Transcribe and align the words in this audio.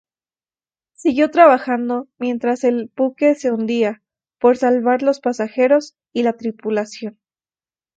Siguió 0.95 1.29
trabajando 1.29 2.07
mientras 2.17 2.63
el 2.63 2.91
buque 2.95 3.35
se 3.35 3.51
hundía, 3.51 4.01
por 4.39 4.57
salvar 4.57 5.03
los 5.03 5.19
pasajeros 5.19 5.95
y 6.11 6.23
la 6.23 6.33
tripulación. 6.33 7.19